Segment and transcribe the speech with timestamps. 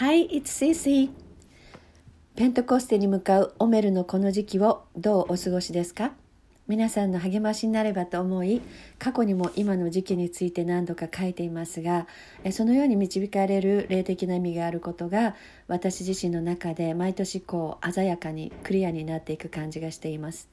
[0.00, 1.10] Hi, it's Cece.
[2.34, 6.12] ペントコステに向かうオメルのこの時期をどうお過ごしですか？
[6.68, 8.62] 皆さんの励ましになればと思い
[8.98, 12.06] 過去にも今の時期について何度か書いていますが
[12.50, 15.34] そのように導かれる霊的な意味があることが
[15.68, 20.48] 私自身の中で毎年こう鮮やかにクリアになっていく感じがしています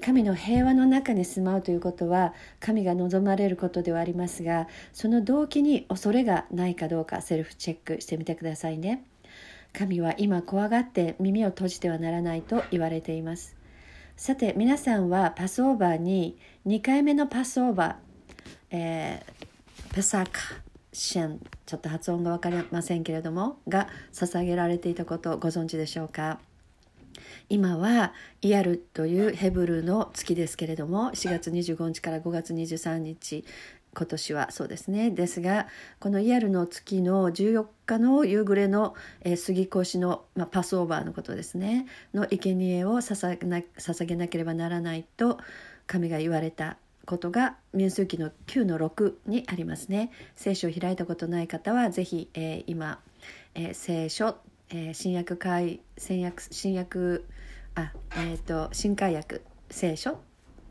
[0.00, 9.04] 神の平和の中に住まうということは神が望まれることではありますがその動機に恐れがないかどうかセルフチェックしてみてくださいね。
[9.72, 13.56] 神は今怖がって耳を閉じてはならないと言われています。
[14.16, 17.94] さて皆さんはパスオーバーに2回目のパスオーバー、
[18.72, 20.40] えー、ペサカ
[20.92, 26.40] シェンちょっと発音が分かりませんけれどもが捧げられていたことをご存知でしょうか？
[27.48, 33.44] 今はイヤルというヘブルの月ですけれども4月25日から5月23日
[33.94, 35.10] 今年はそうですね。
[35.10, 35.66] ですが
[35.98, 41.86] このイヤルの月の14日の夕暮れの、えー、杉越の、まあ、パスオーバーのことですね。
[42.14, 45.38] の生贄を捧げな捧げなければならないと
[45.86, 50.12] 神が言われたことが民数記の9の6にありますね。
[50.36, 53.00] 聖書を開いたことない方はぜひ、えー、今、
[53.54, 54.36] えー、聖書、
[54.70, 57.26] えー、新約会新約新約
[57.74, 60.18] あえっ、と新海約聖書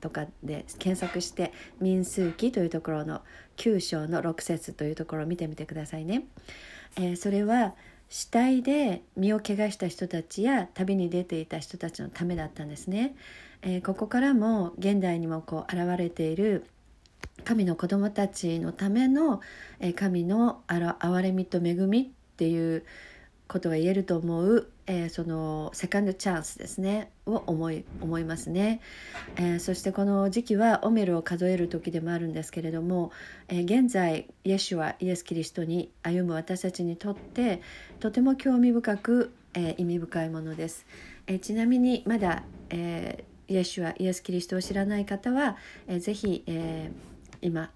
[0.01, 3.21] とかで検索して民数記というところの
[3.57, 6.25] 9章の6節というところを見てみてくださいね。
[6.97, 7.75] えー、それは
[8.09, 13.15] 死体で身を怪我した人たちや旅に出ていた人たちのためだったんですね。
[13.61, 16.65] えー、ここからも現代にもこう現れている
[17.43, 19.41] 神の子供たちのための、
[19.79, 22.85] えー、神の憐れみと恵みっていう
[23.47, 28.81] ことが言えると思う、えー、そのセカンドチャンスですねを思い思いますね、
[29.37, 33.11] えー、そしてこの時期はオメルを数える時でもあるんですけれども、
[33.47, 37.61] えー、現在イエシュはイエス・キリストに歩む私たちにとって
[37.99, 40.85] とても興味深く、え意味深いものです、
[41.25, 45.57] えちなみにまだ、えイエシュはイエス・キリストを知らない方は、
[45.87, 46.91] えー、ぜひ、え
[47.41, 47.71] 今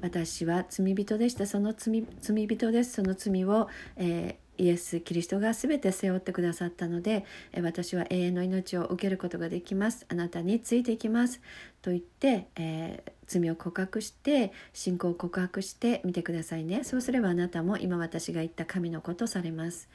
[0.00, 1.46] 私は罪人でした。
[1.46, 2.92] その罪罪人です。
[2.92, 7.24] その罪を、えーイエス・キリストが全て背負ってくださったので
[7.60, 10.06] 私は永遠の命を受けることができます。
[10.08, 11.40] あなたについていきます。
[11.82, 16.84] と言って、えー、罪を告白して信仰を告白してみてくださいね。
[16.84, 19.88] そうすればあなたも今私が言った神のことされます、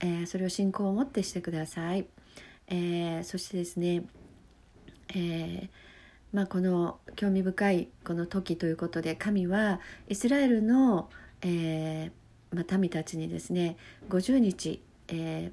[0.00, 2.06] えー、それを信仰を持ってしてください、
[2.68, 4.04] えー、そしてですね、
[5.14, 5.68] え
[6.32, 11.08] まあ、この興味深いこの時ということで神はイスラエルの、
[11.42, 13.76] えーまあ、民たちにですね
[14.08, 15.52] 50日、え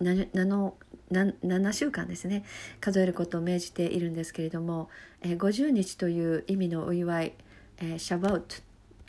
[0.00, 0.74] ー、
[1.10, 2.44] 7, 7週間ですね
[2.80, 4.88] 数えることを命じているんですけれども、
[5.22, 7.32] えー、50日という意味のお祝い、
[7.78, 8.56] えー、シャバウト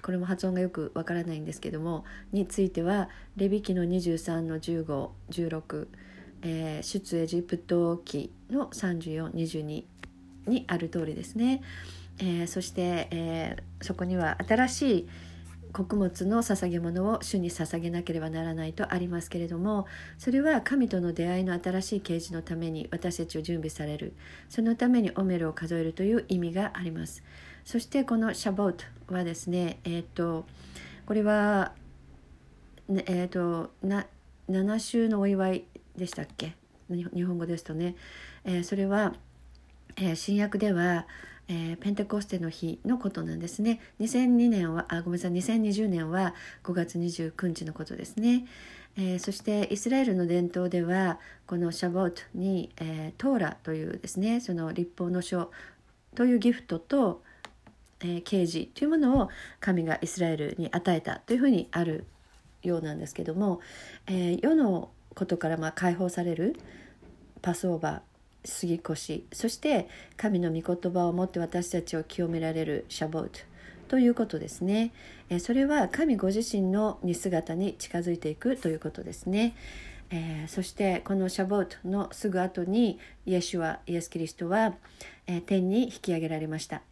[0.02, 5.88] これも発音がよくわからないんですけどもについてはレビ記の23の1516、
[6.44, 9.84] えー、出エジプト記の3422
[10.46, 11.64] にある通りですね、
[12.20, 15.08] えー、そして、えー、そこには新しい
[15.76, 19.88] 穀物の捧げ物を主に捧げなければならないとありますけれども
[20.18, 24.14] それは神との出会いの新しい啓示のために私たちを準備される。
[24.48, 27.24] そのためにオメルを数えるという意味があります。
[27.66, 30.46] そしてこのシャボートはですねえっ、ー、と
[31.06, 31.74] これは
[32.90, 34.08] えっ、ー、とな
[34.50, 35.66] 7週のお祝い
[35.98, 36.56] でしたっけ？
[36.90, 37.96] 日本語ですとね、
[38.46, 39.16] えー、それは、
[39.98, 41.08] え新約では
[41.48, 43.80] えー、ペンテコステの日のことなんですね。
[44.00, 45.32] 2002年はあごめんなさい。
[45.34, 46.34] 2020年は
[46.64, 48.46] 5月29日のことですね、
[48.98, 55.52] えー、そしてイスラエルの伝統ではこのシャボートに、えー、トーラというですねその立法の書
[56.16, 57.22] というギフトと、
[58.00, 59.30] えー、啓示というものを
[59.60, 62.06] 神がイスラエルに与えたというふうにある
[62.64, 63.60] ようなんですけども、
[64.08, 66.56] え、世のことからま解放される
[67.42, 68.15] パスオーバー
[68.46, 73.40] 杉越そして神の御言葉を持って私たちを清められるシャボート
[73.88, 74.92] ということですね。
[75.40, 79.56] それは神ご自身の似姿に近づいていくということですね。
[80.12, 84.76] えー、そしてこのシャボートのすぐ後にイエシュはイエス・キリストは、
[85.28, 86.84] えー、天に引き上げられました、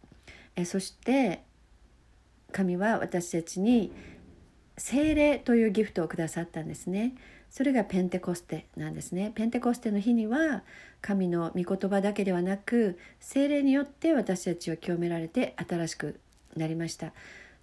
[0.56, 1.42] えー、そして
[2.50, 3.92] 神は私たちに
[4.76, 7.14] 精霊というギフトをくださったんですね。
[7.50, 9.30] それがペンテコステなんですね。
[9.34, 10.64] ペンテコステの日には
[11.00, 16.18] 神の御言葉だけではなく精霊によって私たちは清められて新しく
[16.56, 17.12] なりました。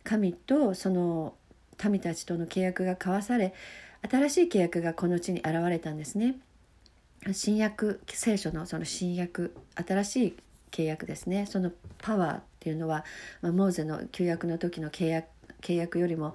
[0.04, 1.34] 神とその
[1.84, 3.54] 民たちとの契約が交わされ
[4.10, 6.38] 新しい契約がこの地に現れたんですね。
[7.34, 10.36] 新約聖書のその新約新しい
[10.72, 11.46] 契約ですね。
[11.46, 13.04] そのパワーっていうのは、
[13.42, 15.28] まあ、モーゼの旧約の時の契約
[15.62, 16.34] 契約よりも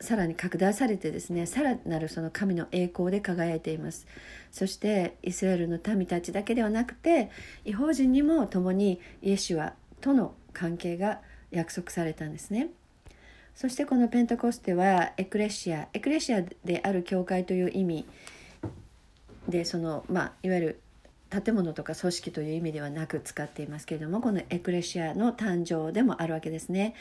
[0.00, 4.06] さらに拡大されてですねさらなるその神の栄光で輝いています
[4.50, 7.30] そしてイスラエルの民たちだけではなくて
[7.64, 11.20] 違法人にも共にイエシュアとの関係が
[11.50, 12.70] 約束されたんですね
[13.54, 18.06] そしてこのペンタコステはエクレシアエクレシアである教会という意味
[19.48, 20.80] でそのまあいわゆる
[21.30, 26.94] 建物とか組織という意味ではなく使っていますけれどもこのエクレシアの誕生でもあるわけですね。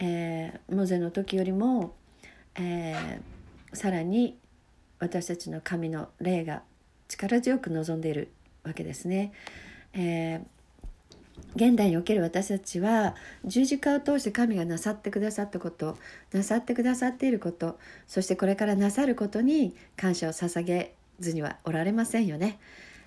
[0.00, 1.94] えー、モゼの時よりも、
[2.58, 4.38] えー、さらに
[4.98, 6.62] 私たちの神の霊が
[7.08, 8.32] 力強く望んでいる
[8.64, 9.32] わけですね。
[9.92, 10.58] えー
[11.54, 13.14] 現代における私たちは
[13.44, 15.96] 十字架を通して神がなさってくださったこと
[16.32, 22.58] なさってくださっていることそしてこれからなさることに感謝を捧げずにはおられませんよね。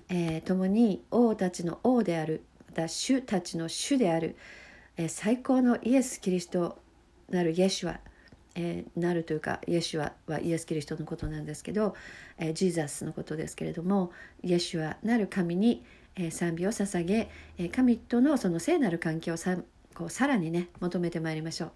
[0.10, 4.36] えー、共に王たちの王であるまた主たちの主である、
[4.98, 6.80] えー、最高のイエス・キリスト
[7.30, 8.02] なるイエシュア、
[8.56, 11.96] えー、なるというかイエシュアはイエス・キリストのことなんですけど、
[12.38, 14.12] えー、ジーザスのことですけれども
[14.44, 15.84] イエシュアなる神に、
[16.16, 19.58] えー、賛美を捧げ、え、神とのその聖なる関係をさ
[19.94, 21.72] こうさらにね求めてまいりましょう。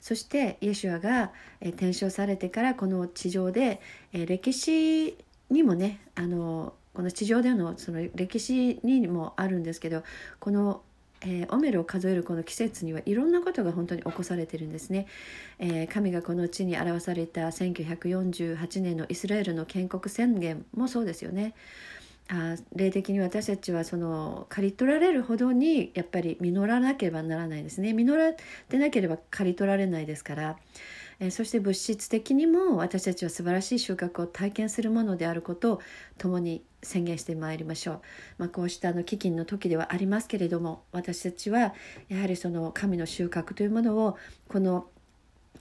[0.00, 3.80] そしてイエシュアが、えー、転生されてからこの地上で、
[4.12, 5.16] え、歴史
[5.50, 10.02] にもねあのこの地上でのその歴史にもあるんですけど
[10.38, 10.82] この、
[11.22, 15.06] えー、オメルを数えるこの季節にはいろんなことが本当に起こされてるんですね、
[15.58, 21.54] えー、神がこの地に表された1948年のイスラエルの建国宣言もそうですよね。
[22.32, 27.92] あ霊的に私たちはその刈り取られるほどにやっぱり実らなければならないですね。
[27.92, 28.34] 実らっ
[28.68, 30.56] てなければ刈り取られないですから。
[31.20, 35.80] えそして物質的にも私たちは素晴らしい収穫を体験するものであることを
[36.16, 38.00] 共に宣言してまいりましょう、
[38.38, 41.74] まあ、こうしたあの飢饉の時ではありますけれども私たちは
[42.08, 44.16] やはりその神の収穫というものを
[44.48, 44.86] この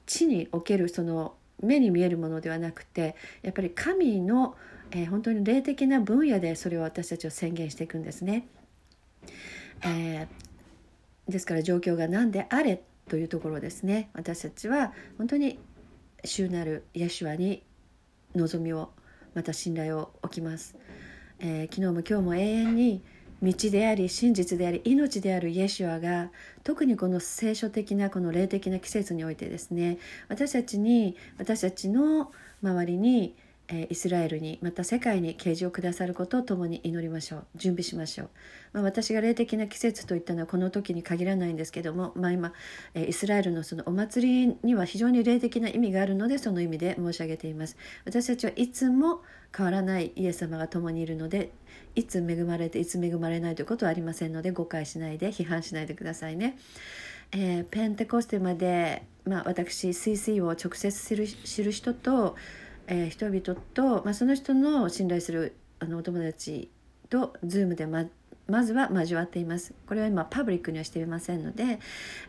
[0.05, 4.55] 地におけるその目に見えるものではなくてやっぱり神の、
[4.91, 8.47] えー、本当に霊的な分野でそれを私たちは宣言していくんですね。
[9.81, 14.09] えー、ですから状況が何であれというところですね。
[14.13, 15.59] 私たちは本当に
[16.23, 17.63] 主なるイエシュアに
[18.35, 18.91] 望みを
[19.35, 20.75] また信頼を置きます、
[21.39, 23.01] えー、昨日も今日も永遠に
[23.41, 26.29] 道であり真実であり命であるイエシュアが
[26.63, 29.97] 特にこの聖書的なこの霊的な季節においてですね
[30.27, 32.31] 私たちに私たちの
[32.61, 33.35] 周りに
[33.71, 37.45] えイスラエルにまた世界に啓示をくださることを共に祈りましょう。
[37.55, 38.29] 準備しましょう、
[38.73, 42.53] まあ、私が霊的な季節といったのはこの時に限らないんですけども、まあ、今、
[42.95, 47.77] えイスラエルのそのお祭りには非常に霊的な意味があるのでその意味で申し上げています。
[48.05, 49.21] 私たちはいつも
[49.55, 51.51] 変わらないイエス様が共にいるので
[51.95, 56.57] いつ恵まれていつ恵まれないということはありませんので誤解しないで批判しないでくださいね。
[57.31, 62.35] えー、ペンテコステまで、まあ、私 CC を直接知る知る人と
[62.89, 66.69] えー、人々と、まあ、その人の信頼するあのお友達
[67.09, 68.05] と Zoom でま
[68.47, 71.79] まずは交わっていますこれは今パブリックにはしていませんので、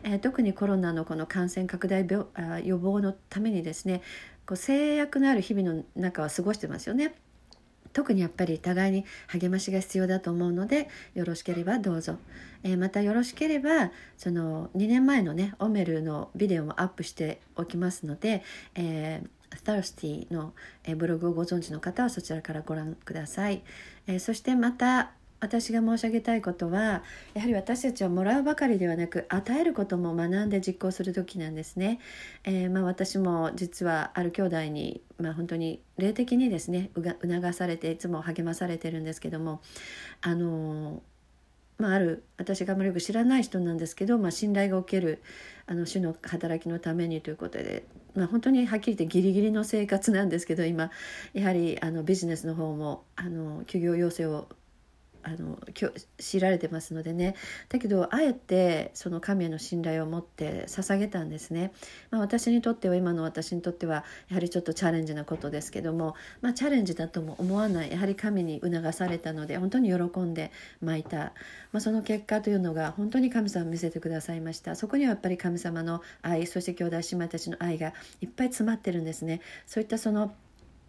[0.03, 4.03] えー、特にコロナのこの感染拡大病あ予防のためにですね
[4.45, 7.15] こう制約のある日々の中は過ごしてますよね。
[7.93, 12.19] 特にやっぱり互いに励ましが必要だと思うのでよろしければどうぞ、
[12.63, 18.43] えー、またよろしければその2年前のねオメルのビデオもアップしておきますので、
[18.75, 20.53] えー Thirsty の
[20.97, 23.61] ブログをご存知の方はそちらからご覧ください。
[24.07, 27.03] えそしてまた私が申し上げたいことは
[27.33, 31.99] やはり私たちはもらうばかりではなく与えることも学んで実行する時なんですね。
[32.43, 39.61] えー、まあ、私も実はある兄弟に、まあ、本当に霊的にですね促されていつも励まされてるんですけども
[40.21, 41.01] あの
[41.81, 45.23] まあ、ある私があまりよく知らない人なんですけど、まあ、信頼がおける
[45.65, 50.91] あの主の働きのためにということで、まあ、本当にはっきり言ってギリギリの生活なんですけど今
[51.33, 54.47] やはりあのビジネスの方もあの休業要請を
[55.23, 55.91] あの強
[56.33, 57.35] いられてますのでね。
[57.69, 61.71] だけどあえてその神への信頼を持って捧げたんですね、
[62.09, 67.91] まあ、私にとっては今の私にとってはやはりちょっとチャレンジなことですけども、まあ、チャレンジだとも思わない。
[67.91, 70.51] やはり神に促されたので本当に喜んで
[70.81, 71.33] 巻いた、
[71.71, 74.75] まあ、その結果というのが本当に神様を見せてくださいました。
[74.75, 79.41] そこにはやっぱり神様の愛そして兄弟姉妹たちの愛がいっぱい詰まってるんですね。
[79.65, 80.33] そういったその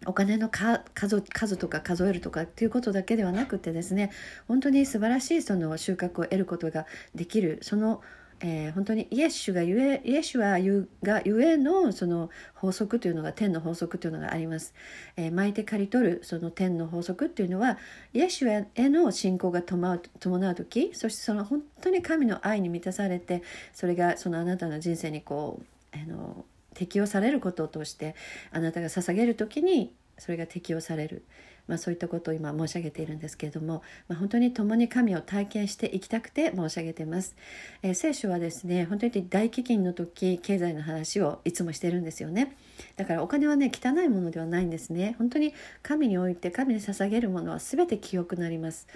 [0.05, 4.11] お金の数数とか数えるとかっていうことだけではなくてですね
[4.47, 8.01] 本当に素晴らしいその収穫を得ることができるその、
[8.39, 14.73] えー、本当にイエスがゆえイエスュはゆがゆえのその法則というのが天の法則というのがあります、
[15.15, 17.77] えー、巻いて刈り取るその天の法則っていうのは
[18.13, 23.43] イエスュへの信仰が伴う伴う時そしてその本当に神の愛に満たされて
[23.73, 28.15] それがそのあなたの人生にこうあの適用されることとして
[28.51, 31.25] あなたが捧げる時にそれが適用される、
[31.67, 37.35] まあ、そういったことを今申し上げているんですけれども、まあ、本当に共に神を体験していきたくて申し上げています、
[37.81, 42.55] えー、聖書はですね本当に大飢饉の時経済の話をいつもしてるんですよね。
[42.95, 45.15] だからお金はね汚いものではないんですね。
[45.17, 48.87] 本当に神において神に捧げるものは全て清くなります。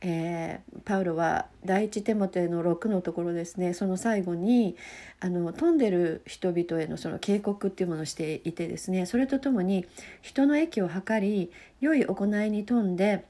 [0.00, 3.74] えー、パウロは第一テモテの6のところですね。
[3.74, 4.76] その最後に
[5.20, 9.06] あの飛んでる人々へのその警告っていうものをしていてですね。
[9.06, 9.86] それとともに
[10.22, 11.50] 人の益を図り
[11.80, 13.24] 良い行いに富んで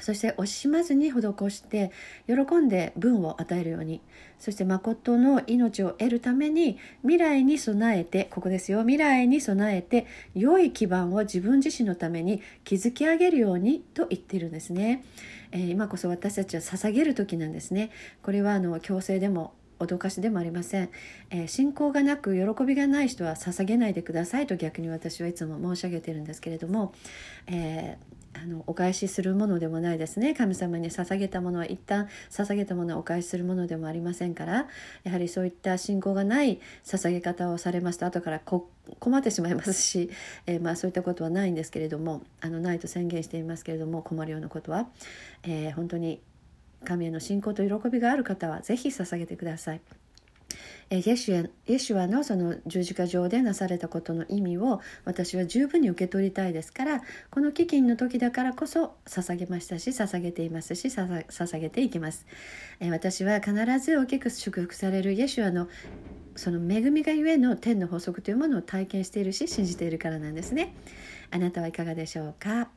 [0.00, 1.92] そして惜しまずに施して
[2.26, 4.00] 喜んで分を与えるように。
[4.38, 8.80] そして誠の命を得るために未来に備えてここですよ。
[8.80, 15.04] 未来に備えて良い基盤を自分自身のために築き上げるようにと言っているんですね、
[15.52, 17.90] えー、今こそ私たちは捧げる時なんですね。
[18.22, 20.90] これはあの強制でも脅かしでもありません、
[21.30, 26.92] えー、信仰がなく喜びがない人は捧げないでくださいと逆に私はいつも申し上げてるんですけれども、
[27.46, 30.34] えーあのお返しするものでもないですね。
[30.34, 34.66] 神様に捧げたものは一旦捧げたものはお返しするものでもありませんから。
[35.04, 40.10] やはりそういった信仰がない捧げ方をされますと後から困ってしまいますし、
[40.46, 44.88] えー、まあ、そういったことはないんですけれどもあのないと宣言していますけれども困るようなことは、
[45.44, 46.20] えー、本当に
[46.84, 49.80] 神への信仰と喜びがある方は是非捧げてください。
[50.90, 62.26] イエシュイエシュアのその十字架上でなされたことの意味を私は十分に受け取りたいですからこの飢饉の時だからこそ捧げましたし捧げていますし捧げていきます、
[62.80, 65.68] え私は必ず大きく祝福されるイエシュアの
[66.36, 70.74] その恵みがゆえの天の法則というものを体験しているし信じているからなんですね。
[71.30, 72.68] あなたはいかがでしょうか？